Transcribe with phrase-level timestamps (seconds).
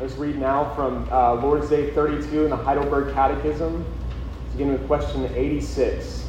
[0.00, 3.84] Let's read now from uh, Lord's Day 32 in the Heidelberg Catechism,
[4.52, 6.26] beginning with question 86.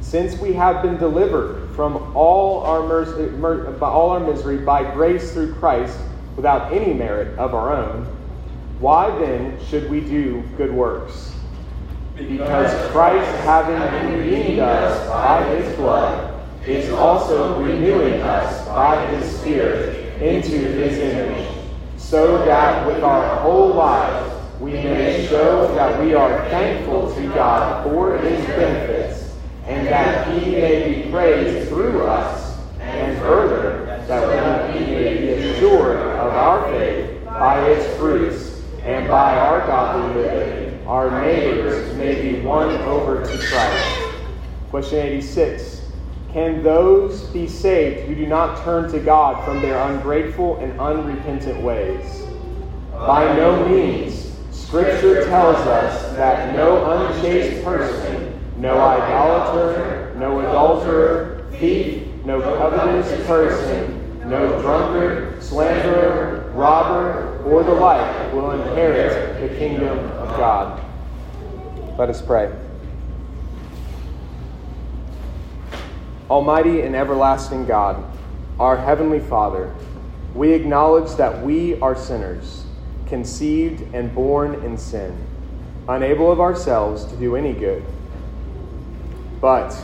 [0.00, 5.32] Since we have been delivered from all our, mercy, mer- all our misery by grace
[5.32, 5.98] through Christ
[6.36, 8.04] without any merit of our own,
[8.78, 11.34] why then should we do good works?
[12.14, 20.22] Because Christ, having redeemed us by his blood, is also renewing us by his Spirit
[20.22, 21.53] into his image
[22.04, 27.82] so that with our whole lives we may show that we are thankful to God
[27.84, 29.34] for his benefits,
[29.66, 35.96] and that he may be praised through us, and further, that we may be assured
[35.96, 42.40] of our faith by its fruits, and by our godly living, our neighbors may be
[42.40, 44.20] won over to Christ.
[44.70, 45.83] Question 86.
[46.34, 51.62] Can those be saved who do not turn to God from their ungrateful and unrepentant
[51.62, 52.24] ways?
[52.90, 54.32] By no means.
[54.50, 64.28] Scripture tells us that no unchaste person, no idolater, no adulterer, thief, no covetous person,
[64.28, 70.82] no drunkard, slanderer, robber, or the like will inherit the kingdom of God.
[71.96, 72.52] Let us pray.
[76.30, 78.02] Almighty and everlasting God,
[78.58, 79.74] our Heavenly Father,
[80.34, 82.64] we acknowledge that we are sinners,
[83.06, 85.14] conceived and born in sin,
[85.86, 87.84] unable of ourselves to do any good.
[89.42, 89.76] But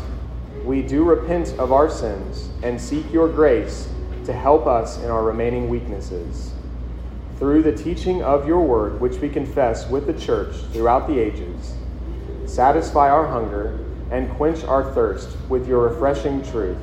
[0.65, 3.93] we do repent of our sins and seek your grace
[4.25, 6.55] to help us in our remaining weaknesses.
[7.37, 11.75] Through the teaching of your word, which we confess with the church throughout the ages,
[12.47, 16.79] satisfy our hunger and quench our thirst with your refreshing truth,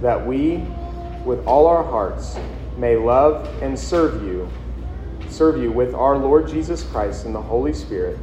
[0.00, 0.64] that we,
[1.24, 2.36] with all our hearts,
[2.76, 4.48] may love and serve you,
[5.28, 8.18] serve you with our Lord Jesus Christ and the Holy Spirit,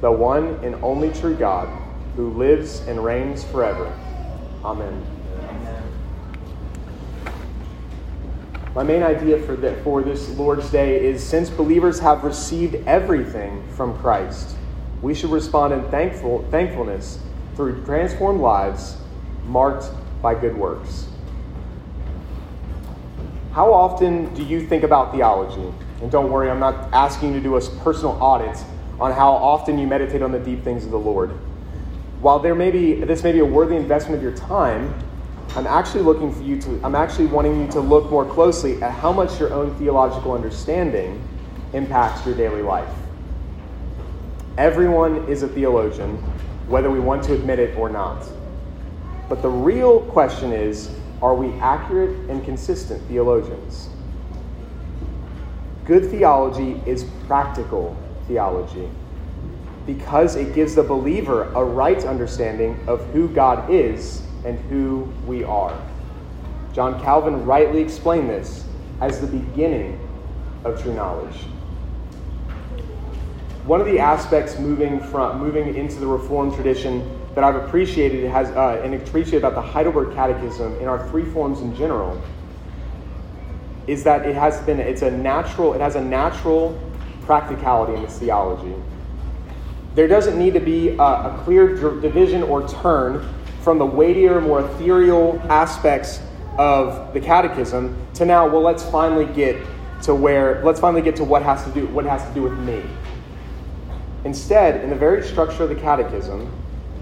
[0.00, 1.68] the one and only true God,
[2.14, 3.92] who lives and reigns forever.
[4.64, 5.04] Amen.
[8.74, 13.66] My main idea for, the, for this Lord's Day is since believers have received everything
[13.72, 14.54] from Christ,
[15.00, 17.18] we should respond in thankful, thankfulness
[17.56, 18.98] through transformed lives
[19.46, 19.90] marked
[20.22, 21.08] by good works.
[23.52, 25.72] How often do you think about theology?
[26.02, 28.62] And don't worry, I'm not asking you to do a personal audit
[29.00, 31.30] on how often you meditate on the deep things of the Lord.
[32.20, 34.92] While there may be this may be a worthy investment of your time,
[35.54, 38.92] I'm actually looking for you to I'm actually wanting you to look more closely at
[38.92, 41.22] how much your own theological understanding
[41.72, 42.92] impacts your daily life.
[44.58, 46.22] Everyone is a theologian,
[46.66, 48.26] whether we want to admit it or not.
[49.28, 50.90] But the real question is
[51.22, 53.88] are we accurate and consistent theologians?
[55.84, 57.96] Good theology is practical
[58.26, 58.90] theology
[59.86, 65.44] because it gives the believer a right understanding of who God is and who we
[65.44, 65.80] are.
[66.72, 68.68] John Calvin rightly explained this
[69.00, 70.00] as the beginning
[70.64, 71.46] of true knowledge
[73.66, 78.48] one of the aspects moving from moving into the Reformed tradition that I've appreciated has
[78.50, 82.22] uh, and appreciated about the Heidelberg Catechism in our three forms in general
[83.88, 86.80] is that it has been it's a natural it has a natural
[87.22, 88.72] practicality in its theology.
[89.96, 93.28] There doesn't need to be a, a clear division or turn
[93.62, 96.20] from the weightier, more ethereal aspects
[96.56, 99.56] of the catechism to now, well, let's finally get
[100.02, 102.56] to where let's finally get to what has to do what has to do with
[102.60, 102.84] me
[104.26, 106.50] Instead, in the very structure of the Catechism,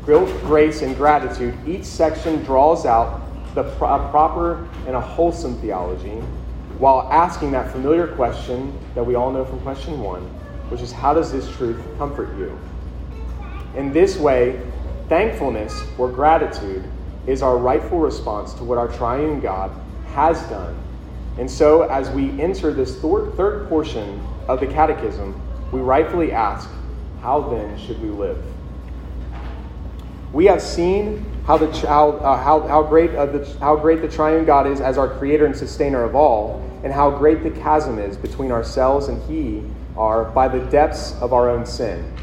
[0.05, 3.23] grace, and gratitude, each section draws out
[3.55, 6.21] the pro- proper and a wholesome theology
[6.77, 10.21] while asking that familiar question that we all know from question one,
[10.69, 12.59] which is how does this truth comfort you?
[13.75, 14.61] In this way,
[15.09, 16.85] thankfulness or gratitude
[17.27, 19.71] is our rightful response to what our triune God
[20.09, 20.77] has done.
[21.39, 25.41] And so, as we enter this third portion of the Catechism,
[25.73, 26.69] we rightfully ask,
[27.25, 28.37] how then should we live?
[30.35, 34.09] We have seen how, the, how, uh, how, how, great, uh, the, how great the
[34.09, 37.99] triune God is as our creator and sustainer of all, and how great the chasm
[37.99, 39.65] is between ourselves and He
[39.97, 42.15] are by the depths of our own sin.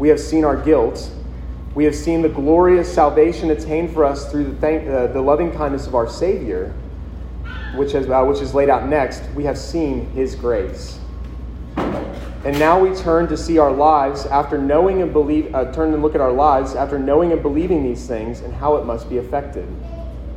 [0.00, 1.08] We have seen our guilt.
[1.76, 5.52] We have seen the glorious salvation attained for us through the, thank, uh, the loving
[5.52, 6.74] kindness of our Savior,
[7.76, 9.22] which, has, uh, which is laid out next.
[9.36, 10.98] We have seen His grace.
[12.44, 16.02] And now we turn to see our lives after knowing and believe, uh, turn and
[16.02, 19.18] look at our lives after knowing and believing these things and how it must be
[19.18, 19.68] affected.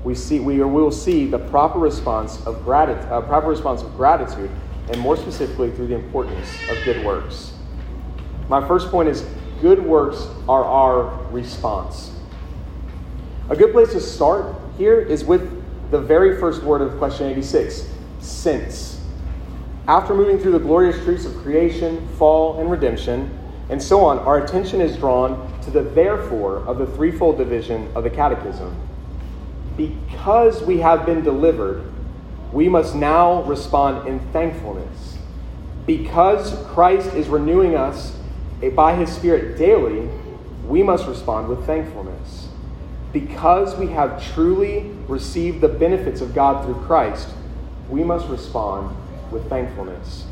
[0.04, 3.96] We see, we, we will see the proper response of gratitude, uh, proper response of
[3.98, 4.52] gratitude
[4.90, 7.54] and more specifically through the importance of good works.
[8.50, 9.26] My first point is
[9.60, 12.12] good works are our response.
[13.50, 17.90] A good place to start here is with the very first word of question 86
[18.20, 18.95] since.
[19.88, 23.38] After moving through the glorious truths of creation, fall, and redemption,
[23.70, 28.04] and so on, our attention is drawn to the therefore of the threefold division of
[28.04, 28.76] the Catechism.
[29.78, 31.84] Because we have been delivered,
[32.52, 35.18] we must now respond in thankfulness.
[35.86, 38.18] Because Christ is renewing us
[38.74, 40.10] by his Spirit daily,
[40.68, 42.48] we must respond with thankfulness.
[43.14, 47.30] Because we have truly received the benefits of God through Christ,
[47.88, 48.96] we must respond
[49.32, 50.26] with thankfulness.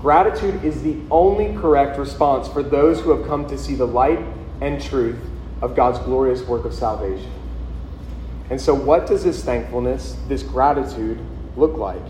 [0.00, 4.20] Gratitude is the only correct response for those who have come to see the light
[4.60, 5.18] and truth
[5.62, 7.30] of God's glorious work of salvation.
[8.50, 11.18] And so, what does this thankfulness, this gratitude,
[11.56, 12.02] look like?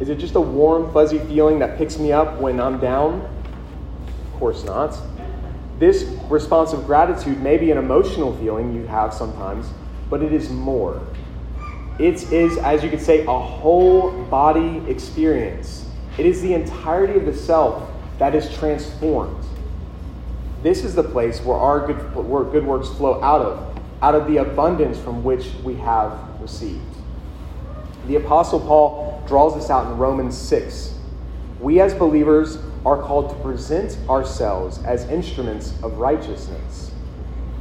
[0.00, 3.22] Is it just a warm, fuzzy feeling that picks me up when I'm down?
[4.26, 4.96] Of course not.
[5.78, 9.66] This response of gratitude may be an emotional feeling you have sometimes,
[10.08, 11.00] but it is more.
[11.98, 15.86] It is, as you could say, a whole body experience.
[16.18, 19.44] It is the entirety of the self that is transformed.
[20.62, 24.26] This is the place where our good, where good works flow out of, out of
[24.26, 26.80] the abundance from which we have received.
[28.06, 30.94] The Apostle Paul draws this out in Romans 6.
[31.60, 36.90] We as believers are called to present ourselves as instruments of righteousness.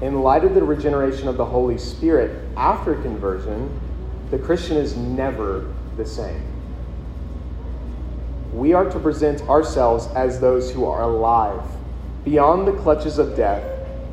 [0.02, 3.80] In light of the regeneration of the Holy Spirit after conversion,
[4.32, 6.42] the Christian is never the same.
[8.54, 11.62] We are to present ourselves as those who are alive,
[12.24, 13.64] beyond the clutches of death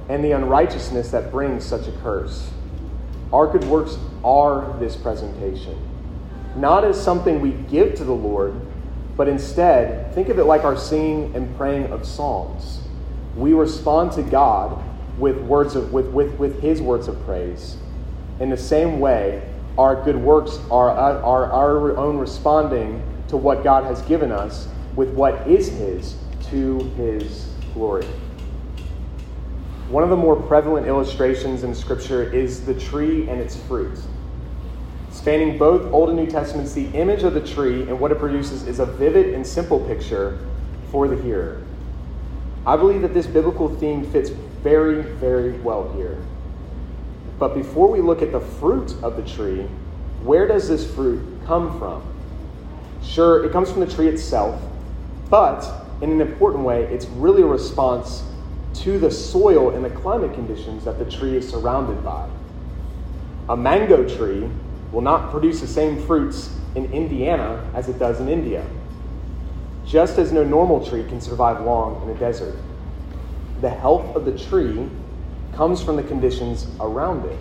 [0.09, 2.51] and the unrighteousness that brings such a curse.
[3.33, 5.79] Our good works are this presentation,
[6.57, 8.55] not as something we give to the Lord,
[9.17, 12.81] but instead, think of it like our singing and praying of psalms.
[13.37, 14.83] We respond to God
[15.19, 17.77] with words of with, with, with his words of praise.
[18.41, 19.43] In the same way,
[19.79, 24.69] our good works are, uh, are our own responding to what God has given us
[24.97, 26.17] with what is His
[26.51, 28.07] to His glory.
[29.89, 33.99] One of the more prevalent illustrations in Scripture is the tree and its fruit.
[35.11, 38.67] Spanning both Old and New Testaments, the image of the tree and what it produces
[38.67, 40.39] is a vivid and simple picture
[40.91, 41.63] for the hearer.
[42.67, 46.19] I believe that this biblical theme fits very, very well here.
[47.39, 49.67] But before we look at the fruit of the tree,
[50.23, 52.03] where does this fruit come from?
[53.03, 54.61] Sure, it comes from the tree itself,
[55.31, 58.25] but in an important way, it's really a response
[58.75, 62.29] to the soil and the climate conditions that the tree is surrounded by.
[63.49, 64.49] A mango tree
[64.93, 68.65] will not produce the same fruits in Indiana as it does in India,
[69.87, 72.57] just as no normal tree can survive long in a desert.
[73.61, 74.89] The health of the tree
[75.55, 77.39] comes from the conditions around it.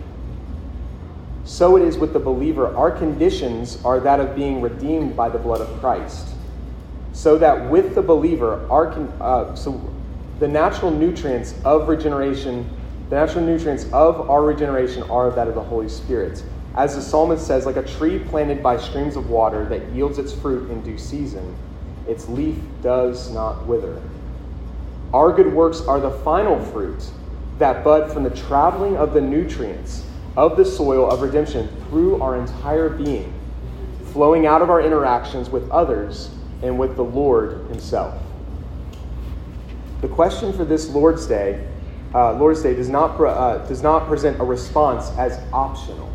[1.47, 2.75] So it is with the believer.
[2.75, 6.27] Our conditions are that of being redeemed by the blood of Christ.
[7.13, 9.81] So that with the believer, our uh, so
[10.39, 12.69] the natural nutrients of regeneration,
[13.09, 16.43] the natural nutrients of our regeneration are that of the Holy Spirit.
[16.75, 20.31] As the psalmist says, like a tree planted by streams of water that yields its
[20.31, 21.55] fruit in due season,
[22.07, 23.99] its leaf does not wither.
[25.13, 27.09] Our good works are the final fruit
[27.57, 32.37] that bud from the traveling of the nutrients of the soil of redemption through our
[32.37, 33.33] entire being,
[34.13, 36.29] flowing out of our interactions with others
[36.61, 38.21] and with the Lord Himself.
[40.01, 41.67] The question for this Lord's Day,
[42.13, 46.11] uh, Lord's Day, does not uh, does not present a response as optional.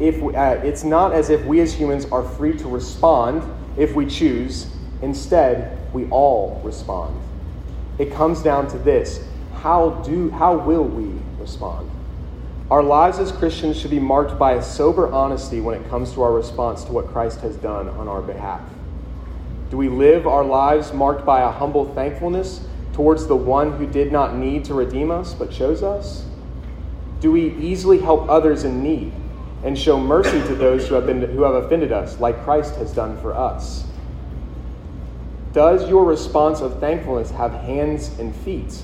[0.00, 3.42] If we, uh, it's not as if we as humans are free to respond
[3.76, 4.66] if we choose.
[5.00, 7.20] Instead, we all respond.
[7.98, 9.24] It comes down to this:
[9.62, 11.88] how do how will we respond?
[12.68, 16.22] Our lives as Christians should be marked by a sober honesty when it comes to
[16.22, 18.60] our response to what Christ has done on our behalf.
[19.70, 24.10] Do we live our lives marked by a humble thankfulness towards the one who did
[24.10, 26.24] not need to redeem us but chose us?
[27.20, 29.12] Do we easily help others in need
[29.62, 32.92] and show mercy to those who have, been, who have offended us, like Christ has
[32.92, 33.84] done for us?
[35.52, 38.82] Does your response of thankfulness have hands and feet?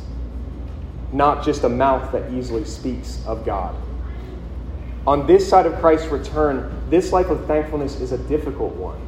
[1.13, 3.75] Not just a mouth that easily speaks of God.
[5.07, 9.01] On this side of Christ's return, this life of thankfulness is a difficult one.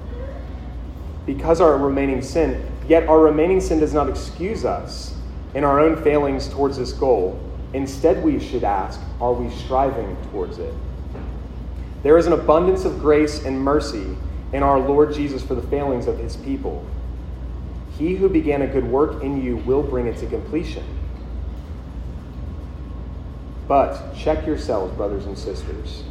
[1.26, 5.14] Because our remaining sin, yet our remaining sin does not excuse us
[5.54, 7.38] in our own failings towards this goal.
[7.74, 10.74] Instead, we should ask, are we striving towards it?
[12.02, 14.16] There is an abundance of grace and mercy
[14.52, 16.84] in our Lord Jesus for the failings of his people.
[17.98, 20.84] He who began a good work in you will bring it to completion.
[23.70, 26.02] But check yourselves, brothers and sisters.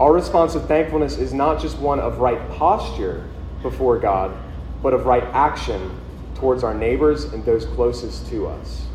[0.00, 3.24] Our response of thankfulness is not just one of right posture
[3.62, 4.36] before God,
[4.82, 5.96] but of right action
[6.34, 8.86] towards our neighbors and those closest to us.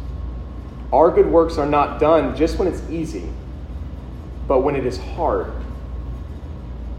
[0.91, 3.29] Our good works are not done just when it's easy,
[4.45, 5.53] but when it is hard.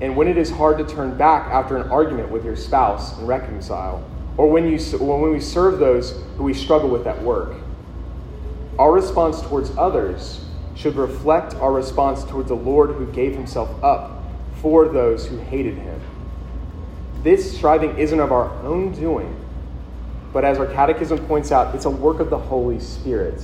[0.00, 3.28] And when it is hard to turn back after an argument with your spouse and
[3.28, 4.02] reconcile,
[4.38, 7.56] or when, you, when we serve those who we struggle with at work.
[8.78, 14.22] Our response towards others should reflect our response toward the Lord who gave himself up
[14.60, 16.00] for those who hated him.
[17.22, 19.36] This striving isn't of our own doing,
[20.32, 23.42] but as our catechism points out, it's a work of the Holy Spirit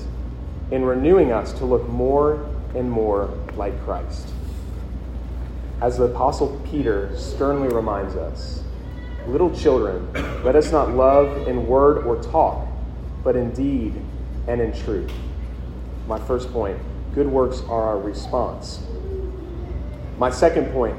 [0.71, 2.45] in renewing us to look more
[2.75, 4.29] and more like Christ.
[5.81, 8.63] As the Apostle Peter sternly reminds us,
[9.29, 12.67] little children, let us not love in word or talk,
[13.23, 13.95] but in deed
[14.47, 15.13] and in truth.
[16.07, 16.79] My first point
[17.19, 18.79] good works are our response.
[20.19, 20.97] My second point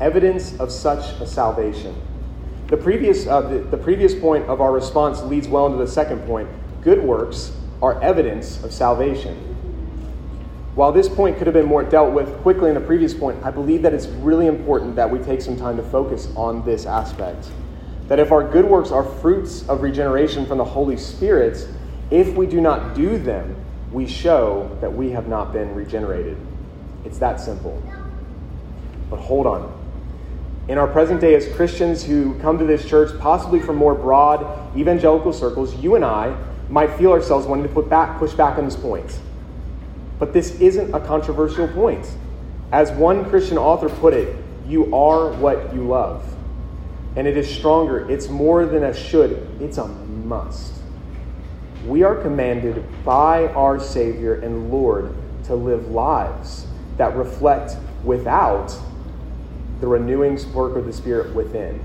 [0.00, 1.94] evidence of such a salvation.
[2.66, 6.26] The previous, uh, the, the previous point of our response leads well into the second
[6.26, 6.48] point.
[6.82, 9.36] Good works are evidence of salvation.
[10.74, 13.52] While this point could have been more dealt with quickly in the previous point, I
[13.52, 17.48] believe that it's really important that we take some time to focus on this aspect.
[18.08, 21.64] That if our good works are fruits of regeneration from the Holy Spirit,
[22.10, 23.54] if we do not do them,
[23.92, 26.36] we show that we have not been regenerated.
[27.04, 27.82] It's that simple.
[29.08, 29.76] But hold on.
[30.68, 34.76] In our present day, as Christians who come to this church, possibly from more broad
[34.76, 36.36] evangelical circles, you and I
[36.68, 39.18] might feel ourselves wanting to put back, push back on this point.
[40.20, 42.06] But this isn't a controversial point.
[42.70, 44.36] As one Christian author put it,
[44.68, 46.24] you are what you love.
[47.16, 48.08] And it is stronger.
[48.08, 50.79] It's more than a should, it's a must.
[51.86, 56.66] We are commanded by our Savior and Lord to live lives
[56.98, 58.76] that reflect without
[59.80, 61.82] the renewing work of the Spirit within.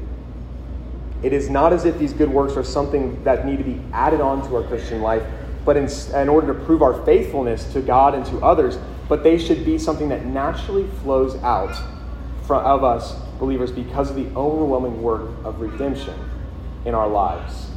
[1.23, 4.19] It is not as if these good works are something that need to be added
[4.19, 5.23] on to our Christian life,
[5.63, 9.37] but in, in order to prove our faithfulness to God and to others, but they
[9.37, 11.75] should be something that naturally flows out
[12.45, 16.13] from, of us believers because of the overwhelming work of redemption
[16.85, 17.71] in our lives.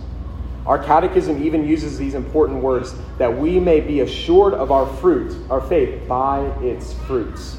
[0.69, 5.35] Our catechism even uses these important words that we may be assured of our fruit,
[5.51, 7.57] our faith, by its fruits.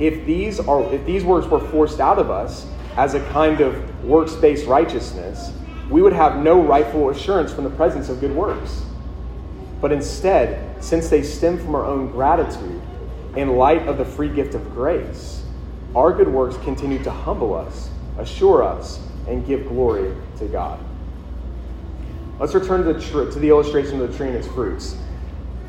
[0.00, 2.66] If these, are, if these works were forced out of us
[2.96, 5.52] as a kind of works based righteousness,
[5.88, 8.82] we would have no rightful assurance from the presence of good works.
[9.80, 12.82] But instead, since they stem from our own gratitude,
[13.36, 15.44] in light of the free gift of grace,
[15.94, 20.80] our good works continue to humble us, assure us, and give glory to God.
[22.42, 24.96] Let's return to the, tr- to the illustration of the tree and its fruits.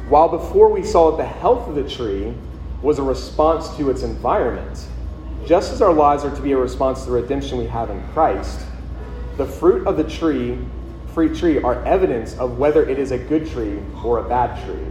[0.10, 2.34] While before we saw that the health of the tree
[2.82, 4.88] was a response to its environment,
[5.46, 8.01] just as our lives are to be a response to the redemption we have in
[8.08, 8.65] Christ,
[9.38, 10.58] the fruit of the tree,
[11.13, 14.88] fruit tree, are evidence of whether it is a good tree or a bad tree.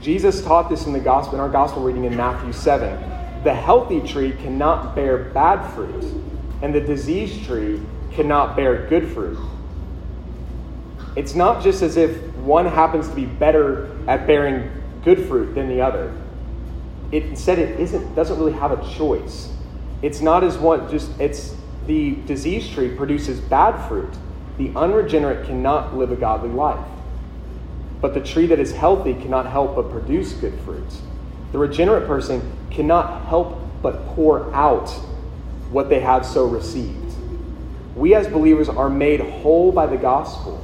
[0.00, 3.42] Jesus taught this in the gospel in our gospel reading in Matthew 7.
[3.42, 6.04] The healthy tree cannot bear bad fruit,
[6.62, 7.82] and the diseased tree
[8.12, 9.36] cannot bear good fruit.
[11.16, 14.70] It's not just as if one happens to be better at bearing
[15.04, 16.12] good fruit than the other.
[17.12, 19.52] It, instead, it isn't, doesn't really have a choice.
[20.02, 21.54] It's not as one, just, it's
[21.86, 24.12] the disease tree produces bad fruit.
[24.58, 26.84] The unregenerate cannot live a godly life.
[28.00, 30.88] But the tree that is healthy cannot help but produce good fruit.
[31.52, 34.90] The regenerate person cannot help but pour out
[35.70, 37.14] what they have so received.
[37.94, 40.63] We as believers are made whole by the gospel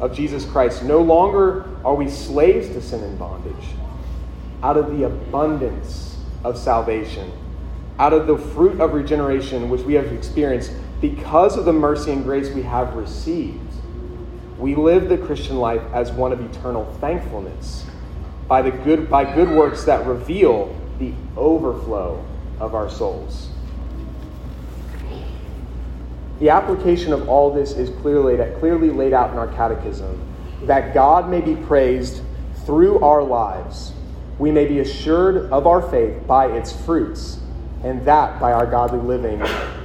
[0.00, 0.82] of Jesus Christ.
[0.82, 3.54] No longer are we slaves to sin and bondage.
[4.62, 7.30] Out of the abundance of salvation,
[7.98, 12.24] out of the fruit of regeneration which we have experienced because of the mercy and
[12.24, 13.60] grace we have received,
[14.58, 17.86] we live the Christian life as one of eternal thankfulness
[18.46, 22.22] by, the good, by good works that reveal the overflow
[22.58, 23.48] of our souls.
[26.40, 30.26] The application of all this is clearly laid, clearly laid out in our catechism
[30.62, 32.22] that God may be praised
[32.64, 33.92] through our lives.
[34.38, 37.38] We may be assured of our faith by its fruits,
[37.84, 39.42] and that by our godly living,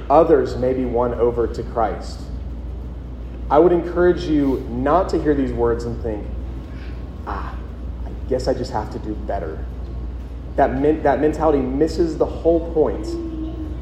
[0.08, 2.20] others may be won over to Christ.
[3.50, 6.26] I would encourage you not to hear these words and think,
[7.26, 7.54] ah,
[8.04, 9.62] I guess I just have to do better.
[10.56, 13.06] That, men- that mentality misses the whole point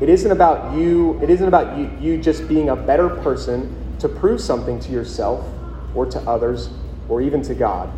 [0.00, 4.08] It isn't about you, it isn't about you, you just being a better person to
[4.08, 5.46] prove something to yourself
[5.94, 6.70] or to others
[7.08, 7.92] or even to God.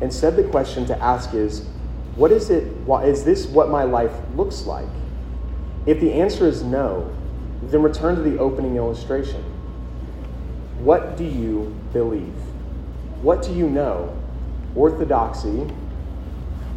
[0.00, 1.66] Instead, the question to ask is,
[2.16, 4.88] what is it, why, is this what my life looks like?
[5.86, 7.14] If the answer is no,
[7.62, 9.42] then return to the opening illustration.
[10.78, 12.34] What do you believe?
[13.22, 14.14] What do you know?
[14.76, 15.66] Orthodoxy,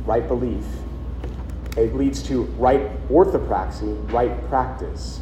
[0.06, 0.64] right belief.
[1.78, 5.20] It leads to right orthopraxy, right practice.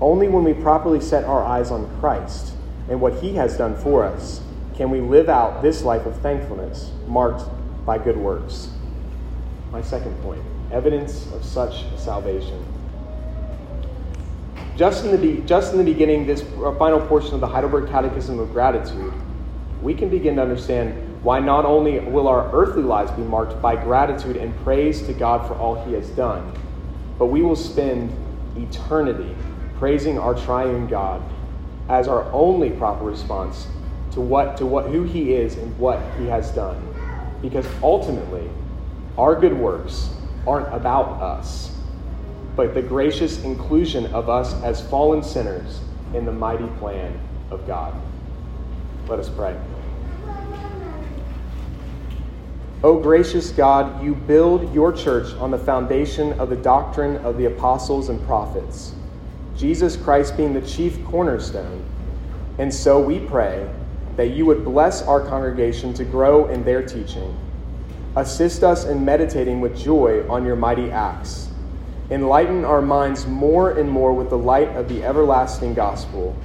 [0.00, 2.54] Only when we properly set our eyes on Christ
[2.88, 4.42] and what he has done for us
[4.74, 7.44] can we live out this life of thankfulness marked
[7.86, 8.70] by good works.
[9.70, 12.64] My second point evidence of such salvation.
[14.76, 16.42] Just in, the be- just in the beginning, this
[16.78, 19.12] final portion of the Heidelberg Catechism of Gratitude,
[19.80, 23.74] we can begin to understand why not only will our earthly lives be marked by
[23.74, 26.52] gratitude and praise to God for all He has done,
[27.18, 28.12] but we will spend
[28.56, 29.34] eternity
[29.76, 31.20] praising our triune God
[31.88, 33.66] as our only proper response
[34.12, 36.80] to what to what who he is and what he has done.
[37.42, 38.48] Because ultimately,
[39.18, 40.10] our good works
[40.46, 41.76] aren't about us,
[42.54, 45.80] but the gracious inclusion of us as fallen sinners
[46.14, 47.18] in the mighty plan
[47.50, 47.92] of God.
[49.08, 49.56] Let us pray.
[52.86, 57.46] O gracious God, you build your church on the foundation of the doctrine of the
[57.46, 58.94] apostles and prophets,
[59.56, 61.84] Jesus Christ being the chief cornerstone.
[62.58, 63.68] And so we pray
[64.14, 67.36] that you would bless our congregation to grow in their teaching.
[68.14, 71.48] Assist us in meditating with joy on your mighty acts.
[72.12, 76.36] Enlighten our minds more and more with the light of the everlasting gospel.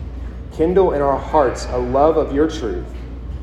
[0.53, 2.88] Kindle in our hearts a love of your truth.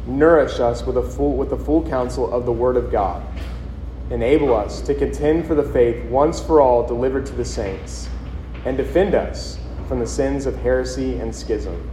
[0.09, 3.23] Nourish us with, a full, with the full counsel of the Word of God.
[4.11, 8.09] Enable us to contend for the faith once for all delivered to the saints,
[8.65, 11.91] and defend us from the sins of heresy and schism.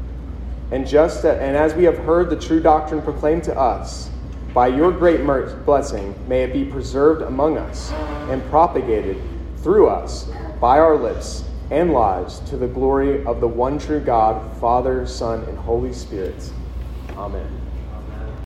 [0.72, 4.10] And just that, and as we have heard the true doctrine proclaimed to us,
[4.54, 5.26] by your great
[5.66, 7.92] blessing, may it be preserved among us
[8.30, 9.22] and propagated
[9.58, 14.58] through us by our lips and lives to the glory of the one true God,
[14.62, 16.50] Father, Son, and Holy Spirit.
[17.18, 17.65] Amen.